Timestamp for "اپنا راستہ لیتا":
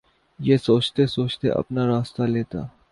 1.51-2.59